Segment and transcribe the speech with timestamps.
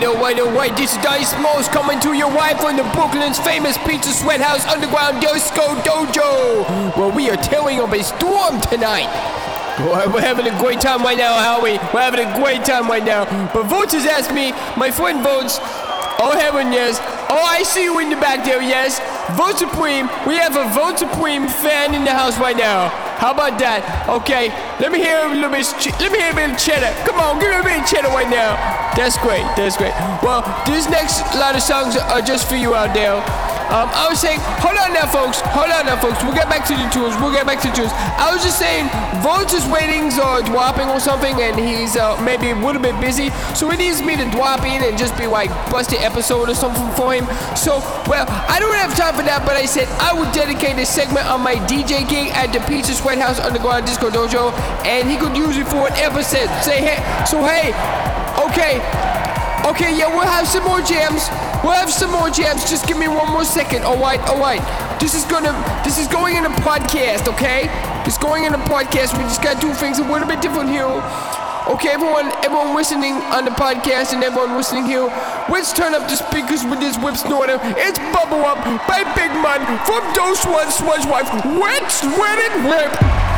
[0.00, 0.76] Alright, alright, alright, alright.
[0.78, 4.64] This is Donnie Smalls coming to you live from the Brooklyn's famous Pizza Sweat House
[4.64, 9.12] Underground Disco Dojo, where we are tearing up a storm tonight.
[9.78, 11.76] We're having a great time right now, Howie.
[11.92, 13.26] We're having a great time right now.
[13.52, 16.96] But Votes has asked me, my friend Votes, oh heaven, yes.
[17.28, 19.00] Oh, I see you in the back there, yes.
[19.36, 22.88] Vote Supreme, we have a Vote Supreme fan in the house right now.
[23.20, 23.84] How about that?
[24.08, 24.48] Okay,
[24.80, 25.68] let me hear a little bit.
[26.00, 26.88] Let me hear a bit of cheddar.
[27.04, 28.56] Come on, give me a bit of cheddar right now.
[28.96, 29.44] That's great.
[29.60, 29.92] That's great.
[30.24, 33.20] Well, this next lot of songs are just for you out there.
[33.70, 35.38] Um, I was saying, hold on now, folks.
[35.54, 36.18] Hold on now, folks.
[36.26, 37.14] We'll get back to the tunes.
[37.22, 37.94] We'll get back to the tunes.
[38.18, 38.90] I was just saying,
[39.22, 43.30] Vulture's ratings are dropping or something, and he's uh, maybe a little bit busy.
[43.54, 46.56] So he needs me to drop in and just be like, bust an episode or
[46.58, 47.30] something for him.
[47.54, 47.78] So,
[48.10, 51.30] well, I don't have time for that, but I said I would dedicate a segment
[51.30, 54.50] on my DJ gig at the Pizza Sweat House Underground Disco Dojo,
[54.82, 56.50] and he could use it for an episode.
[56.66, 57.70] Say, hey, so hey,
[58.50, 58.82] okay,
[59.62, 61.30] okay, yeah, we'll have some more jams.
[61.62, 62.64] We'll have some more jams.
[62.68, 63.84] Just give me one more second.
[63.84, 64.64] All right, all right.
[64.98, 65.52] This is gonna,
[65.84, 67.68] this is going in a podcast, okay?
[68.06, 69.12] It's going in a podcast.
[69.16, 70.88] We just gotta do things a little bit different here.
[71.68, 75.04] Okay, everyone, everyone listening on the podcast and everyone listening here,
[75.52, 77.60] let's turn up the speakers with this whip snorter.
[77.76, 81.28] It's Bubble Up by Big Man from Dose One Smudge Wife.
[81.44, 83.29] Wet, sweat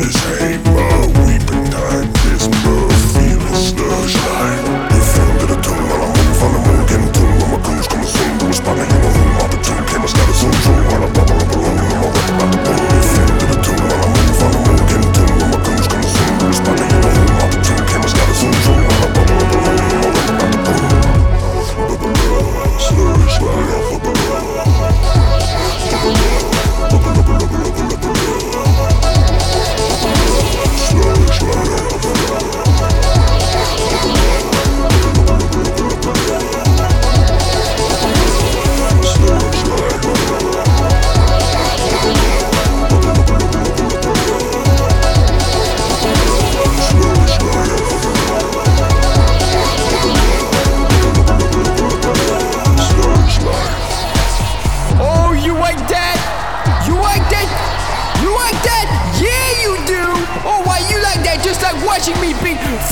[0.00, 0.43] it, whip.
[0.43, 0.43] watching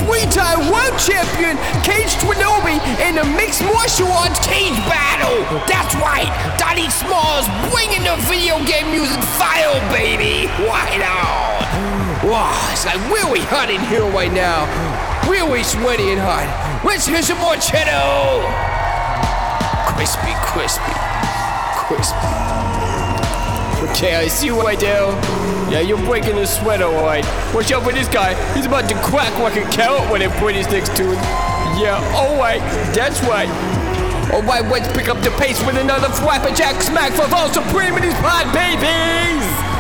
[0.03, 1.55] three-time world champion
[1.87, 5.43] Cage Twinobi in a mixed martial arts cage battle.
[5.71, 10.51] That's right, Donnie Smalls bringing the video game music file, baby.
[10.67, 12.29] Right on.
[12.29, 14.67] Wow, it's like really hot in here right now.
[15.29, 16.47] Really sweaty and hot.
[16.85, 18.43] Let's hear some more cheddar.
[19.95, 20.95] Crispy, crispy,
[21.87, 22.62] crispy.
[23.93, 24.87] Okay, I see what I do.
[25.71, 27.25] Yeah, you're breaking the sweat, alright.
[27.55, 28.35] Watch out for this guy.
[28.55, 31.23] He's about to crack like a carrot when I put his next to him.
[31.81, 32.61] Yeah, alright.
[32.95, 33.49] That's right.
[34.33, 38.15] Alright, let's pick up the pace with another Flapperjack smack for Vol Supreme in his
[38.15, 39.72] pod, babies!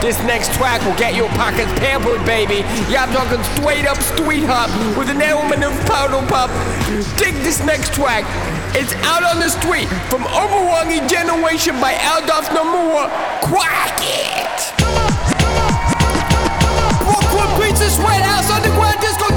[0.00, 2.64] This next track will get your pockets pampered, baby.
[2.88, 6.48] Yeah, I'm talking straight up street hop with an element of powder pop.
[7.20, 8.24] Dig this next track.
[8.72, 13.12] It's out on the street from Overwangi Generation by Aldolf Namur.
[13.44, 14.60] Quack it!
[17.04, 19.28] Brooklyn Pizza Sweat House Underground Disco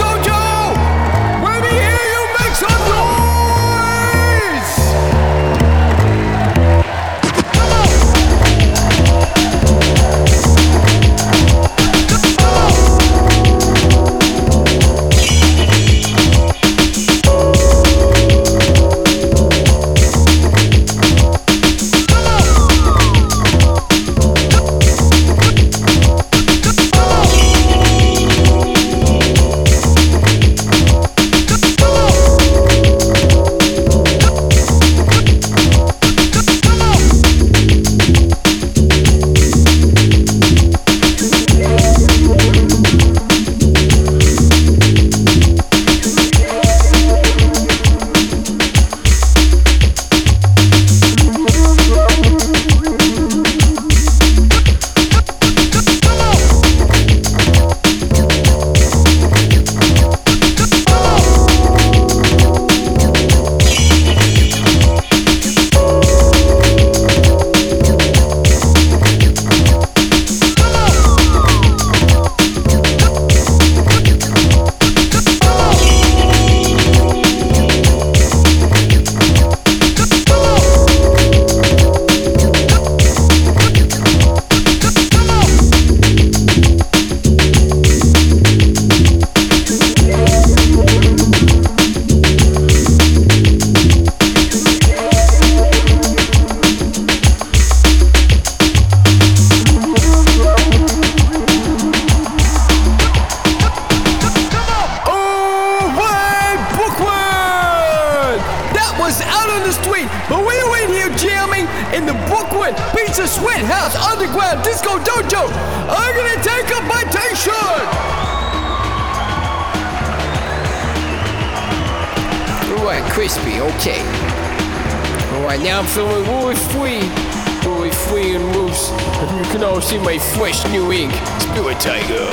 [129.93, 131.13] see my fresh new ink.
[131.41, 132.25] Spirit Tiger.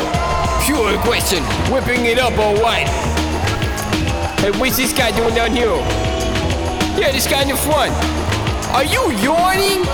[0.64, 2.88] Pure aggression, whipping it up alright.
[4.40, 5.76] Hey, what's this guy doing down here?
[6.96, 7.92] Yeah, this guy in the front.
[8.72, 9.84] Are you yawning?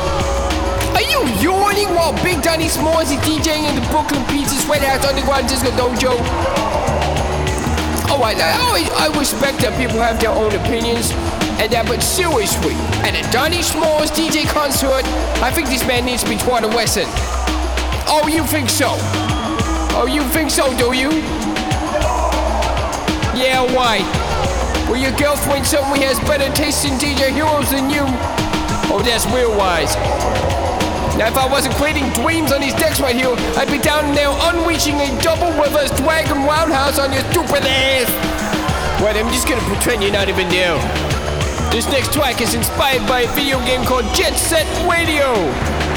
[0.94, 5.04] Are you yawning while Big Donny Smalls is DJing in the Brooklyn Pizza Sweat House
[5.04, 6.14] Underground Disco Dojo?
[8.10, 11.10] Alright, I, always- I respect that people have their own opinions
[11.58, 15.04] and that, but seriously, at a Donny Smalls DJ concert,
[15.42, 17.08] I think this man needs to be taught a lesson.
[18.08, 18.86] Oh, you think so?
[19.98, 21.10] Oh, you think so, do you?
[23.34, 23.98] Yeah, why?
[24.86, 28.06] Well, your girlfriend certainly has better taste in DJ heroes than you.
[28.86, 29.94] Oh, that's real wise.
[31.18, 34.30] Now, if I wasn't creating dreams on these decks right here, I'd be down there
[34.54, 38.06] unleashing a double reverse dragon roundhouse on your stupid ass.
[39.02, 40.78] Wait, I'm just gonna pretend you're not even there.
[41.70, 45.34] This next track is inspired by a video game called Jet Set Radio.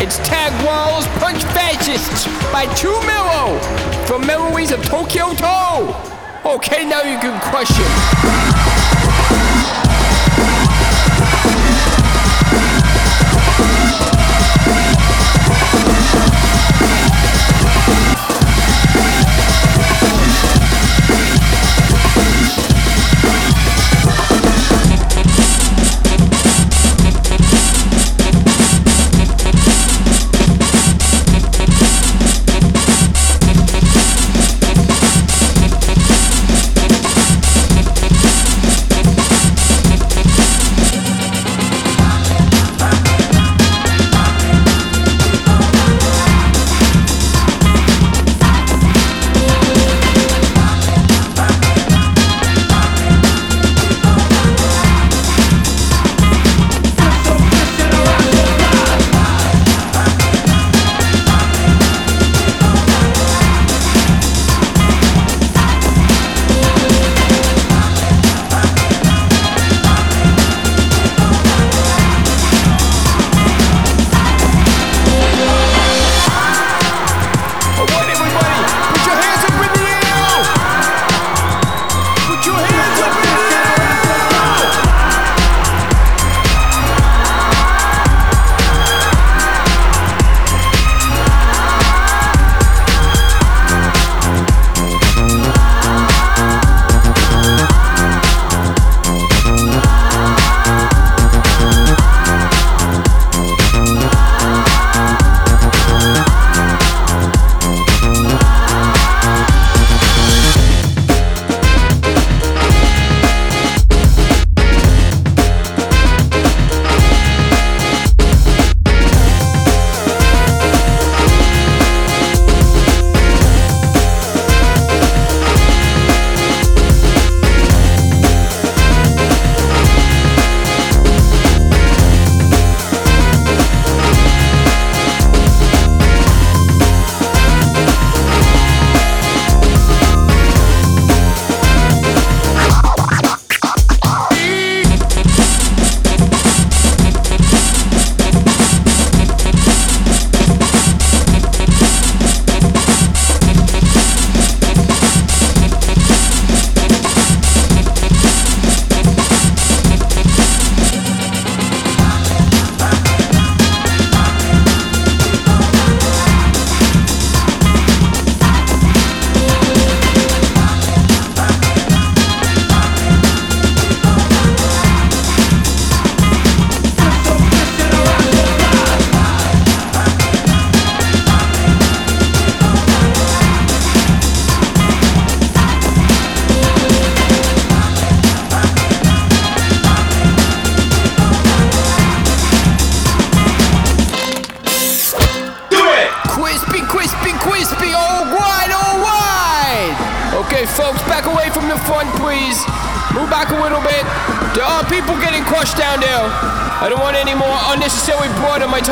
[0.03, 3.57] It's Tag Walls Punch Fascists by Two Mero
[4.05, 5.95] from Memories of Tokyo Toe.
[6.45, 8.58] Okay, now you can crush.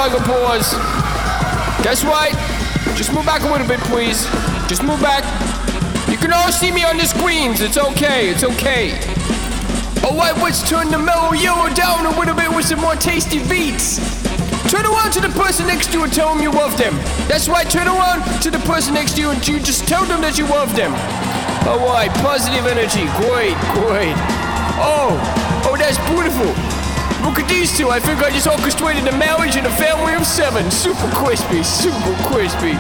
[0.10, 1.84] My tiger.
[1.84, 2.32] Guess what?
[2.96, 4.26] Just move back a little bit, please.
[4.68, 5.24] Just move back.
[6.10, 7.62] You can all see me on the screens.
[7.62, 8.30] It's okay.
[8.30, 8.98] It's okay.
[10.04, 13.40] Oh, Alright, let's turn the mellow yellow down a little bit with some more tasty
[13.50, 13.98] beats.
[14.72, 16.96] Turn around to the person next to you and tell them you love them.
[17.28, 20.22] That's right, turn around to the person next to you and you just tell them
[20.22, 20.94] that you love them.
[21.68, 23.06] Alright, positive energy.
[23.20, 24.16] Great, great.
[24.80, 25.16] Oh,
[25.66, 26.77] oh, that's beautiful.
[27.28, 27.90] Look at these two.
[27.90, 30.72] I think I just orchestrated a marriage and a family of seven.
[30.72, 32.80] Super crispy, super crispy.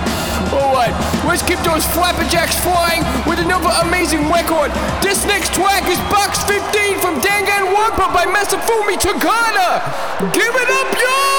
[0.55, 0.95] Alright,
[1.27, 4.71] let's keep those flapperjacks flying with another amazing record.
[5.03, 6.63] This next track is Box 15
[7.03, 9.83] from Danganronpa by Masafumi Takada.
[10.31, 11.36] Give it up, yo!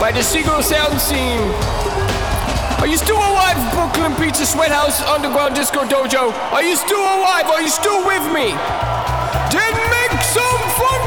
[0.00, 1.42] By the Seagull Sound Scene.
[2.78, 6.32] Are you still alive, Brooklyn Pizza Sweathouse Underground Disco Dojo?
[6.52, 7.46] Are you still alive?
[7.46, 8.54] Are you still with me?
[9.50, 10.97] Then make some funky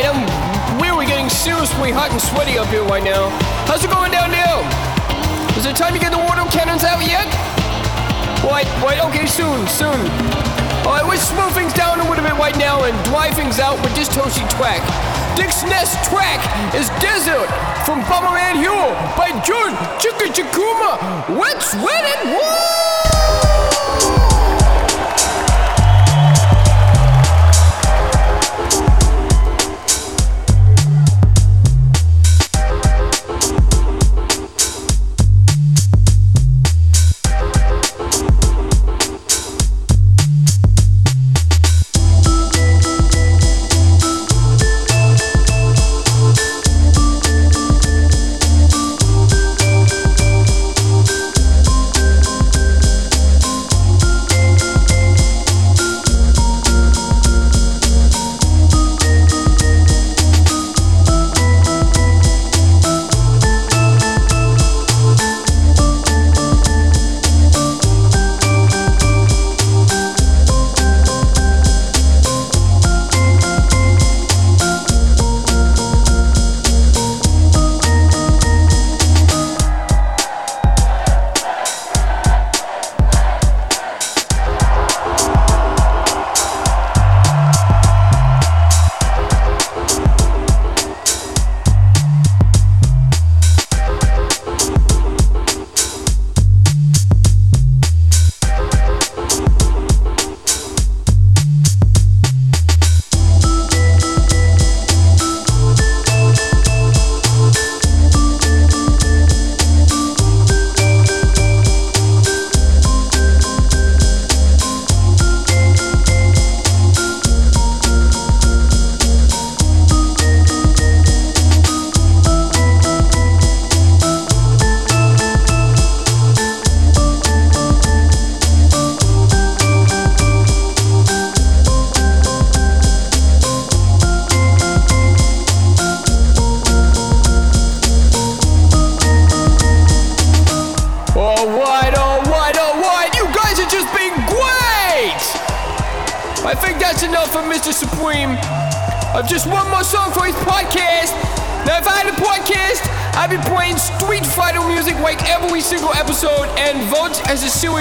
[0.00, 3.28] Alright, I'm really getting seriously hot and sweaty up here right now.
[3.68, 4.56] How's it going down there?
[5.60, 7.28] Is it time to get the water cannons out yet?
[8.40, 10.00] Right, right, okay, soon, soon.
[10.88, 13.92] Alright, let's slow things down a little bit right now and dry things out with
[13.92, 14.80] this toasty track.
[15.36, 16.40] Dick's Nest track
[16.72, 17.52] is Desert
[17.84, 20.96] from Bomberman Hero by Jun Chika Chikuma.
[21.36, 23.69] Let's let it woo!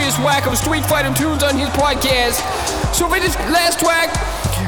[0.09, 2.41] Serious whack of Street Fighter tunes on his podcast.
[2.93, 4.09] So for this last track,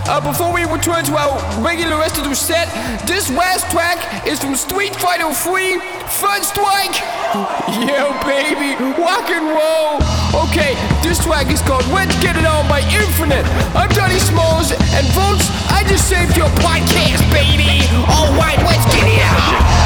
[0.08, 2.68] uh, before we return to our regular rest of the set,
[3.08, 5.80] this last track is from Street Fighter 3
[6.22, 6.96] Third Strike.
[7.90, 9.98] yeah, baby, rock and roll.
[10.46, 13.46] Okay, this track is called Let's Get It On by Infinite.
[13.74, 17.88] I'm Johnny Smalls, and folks, I just saved your podcast, baby.
[18.10, 19.82] All right, let's get it on.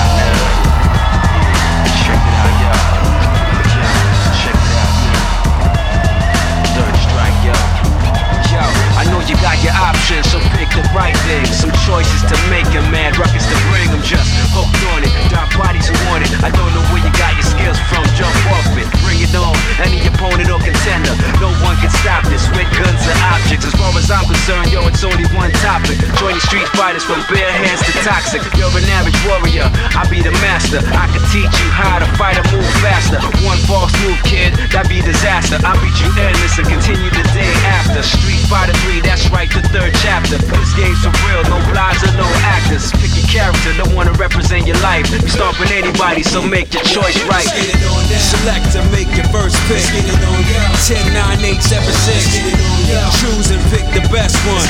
[2.47, 3.04] I know
[9.25, 11.45] you got your options, so pick the right thing.
[11.49, 14.01] Some choices to make and mad rockets to bring them.
[14.05, 16.29] Just hooked on it, drop bodies who want it.
[16.45, 19.55] I don't know where you got your skills from, jump off it, bring it on.
[19.81, 23.65] Any opponent or contender, no one can stop this with guns and objects.
[23.65, 25.97] As far as I'm concerned, yo, it's only one topic.
[26.21, 28.45] Joining street fighters from bare hands to toxic.
[28.53, 30.83] You're an average warrior, I be the master.
[30.93, 33.17] I can teach you how to fight and move faster.
[33.41, 35.57] One false move, kid, that'd be disaster.
[35.65, 37.54] I beat you endless and continue the day
[37.85, 38.03] after.
[38.03, 40.37] Street Fighter 3, that's right, the third chapter.
[40.37, 42.91] This game's for real, no lies or no actors.
[43.01, 45.09] Pick your character, don't wanna represent your life.
[45.11, 47.47] You stomping anybody, so make your choice right.
[48.17, 49.83] Select to make your first pick.
[50.85, 52.41] 10, 9, 8, 7, 6.
[53.19, 54.65] Choose and pick the best one.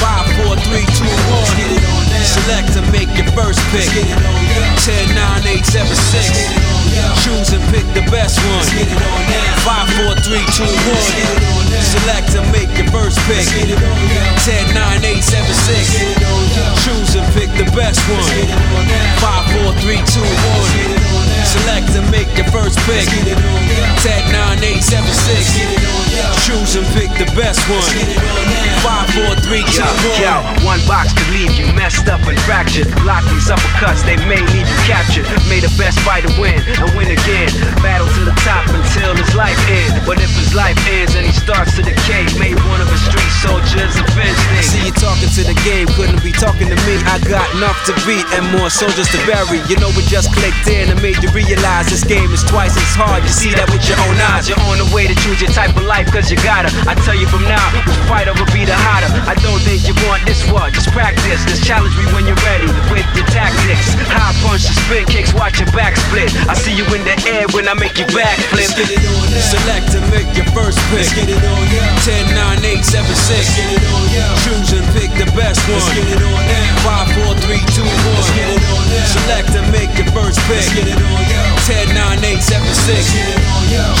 [0.00, 1.04] 5, 4, 3, 2,
[2.04, 2.07] 1.
[2.28, 3.88] Select to make your first pick.
[3.88, 6.68] 10, 9, 8, 7, 6.
[7.24, 8.68] Choose and pick the best one.
[9.64, 11.72] 5, 4, 3, 2, 1.
[11.80, 13.48] Select to make your first pick.
[14.44, 16.84] 10, 9, 8, 7, 6.
[16.84, 18.28] Choose and pick the best one.
[19.24, 21.17] 5, 4, 3, 2, 1.
[21.48, 23.08] Select and make your first pick.
[23.08, 26.44] 10, 9, 8, 7, 6.
[26.44, 27.88] Choose and pick the best one.
[28.84, 30.20] 5, 4, 3, 2, 1.
[30.20, 32.88] Yo, one box could leave you messed up and fractured.
[33.00, 35.24] Block these uppercuts, they may leave you captured.
[35.48, 37.48] May the best fighter win and win again.
[37.80, 40.04] Battle to the top until his life ends.
[40.04, 43.27] But if his life ends and he starts to decay, may one of his street
[43.44, 44.58] soldiers avenge me.
[44.62, 46.98] See you talking to the game, couldn't be talking to me.
[47.06, 49.62] I got enough to beat and more soldiers to bury.
[49.70, 52.92] You know we just clicked in and made you realize this game is twice as
[52.98, 53.22] hard.
[53.22, 54.50] You see that with your own eyes.
[54.50, 56.70] You're on the way to choose your type of life, cause you gotta.
[56.90, 59.10] I tell you from now, which fighter will be the hotter.
[59.30, 61.46] I don't think you want this one, just practice.
[61.46, 63.94] Just challenge me when you're ready with your tactics.
[64.10, 66.34] High punch, spin kicks, watch your back split.
[66.50, 68.74] I see you in the air when I make it you backflip.
[69.38, 71.06] Select to make your first pick.
[71.06, 73.27] 10, 9, 8, 7, 6.
[73.28, 75.84] Choose and pick the best one.
[75.84, 78.24] 5, 4, 3, 2, 1.
[79.04, 80.64] Select to make your first pick.
[80.64, 83.04] 10, 9, 8, 7, 6.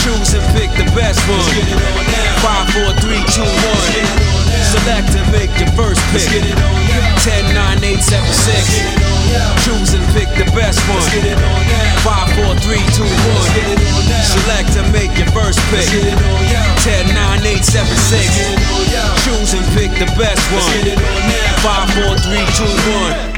[0.00, 1.44] Choose and pick the best one.
[1.44, 4.48] 5, 4, 3, 2, 1.
[4.64, 6.24] Select to make your first pick.
[6.24, 8.80] 10, 9, 8, 7, 6.
[9.60, 11.04] Choose and pick the best one.
[12.00, 13.76] 5, 4, 3, 2, 1.
[14.24, 15.84] Select to make your first pick.
[15.84, 16.07] 10,
[19.98, 20.62] The best one.
[21.58, 23.37] 5, 4, 3, 2, 1.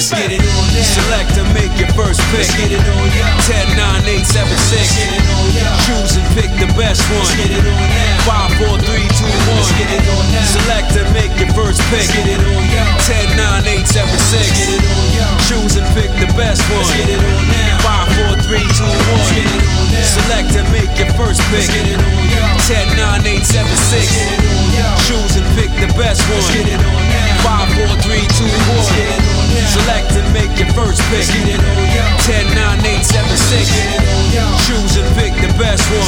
[0.00, 0.80] Let's get it on now.
[0.80, 2.48] Select to make your first pick.
[2.48, 3.36] Let's get it on now.
[3.44, 4.96] 10, 9, 8, 7, 6.
[4.96, 5.76] get it on now.
[5.84, 7.20] Choose and pick the best one.
[7.20, 8.80] Let's get it on now.
[8.80, 9.60] 5, 4, 3, 2, 1.
[9.60, 10.56] Let's get it on now.
[10.56, 12.08] Select to make your first pick.
[12.08, 12.96] Let's get it on now.
[13.12, 14.48] 10, 9, 8, 7, 6.
[14.56, 15.36] get it on now.
[15.44, 16.80] Choose and pick the best one.
[16.80, 17.84] Let's get it on now.
[17.84, 19.04] 5, 4, 3, 2, 1.
[19.04, 20.16] Let's get it on now.
[20.16, 21.60] Select to make your first pick.
[21.60, 22.56] Let's get it on now.
[22.72, 24.16] 10, 9, 8, 7, 6.
[24.16, 24.96] get it on now.
[25.04, 26.40] Choose and pick the best one.
[26.40, 27.68] Let's get it on now.
[27.68, 28.80] 5, 4, 3, 2, 1.
[28.80, 29.49] Let's get it on now.
[29.68, 31.26] Select and make your first pick.
[31.26, 34.20] 10, 9, 8, 7, 6.
[34.68, 36.06] Choose and pick the best one.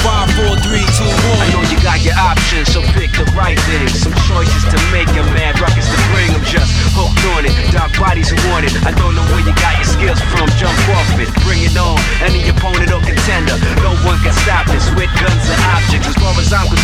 [0.00, 1.42] 5, 4, 3, 2, 1.
[1.42, 3.88] I know you got your options, so pick the right thing.
[3.90, 6.30] Some choices to make and mad rockets to bring.
[6.32, 6.44] them.
[6.46, 7.52] just hooked on it.
[7.74, 8.72] Dark bodies want it.
[8.86, 10.46] I don't know where you got your skills from.
[10.56, 11.28] Jump off it.
[11.44, 11.98] Bring it on.
[12.22, 13.58] Any opponent or contender.
[13.82, 14.86] No one can stop this.
[14.94, 16.08] With guns and objects.
[16.08, 16.77] As far as I'm concerned,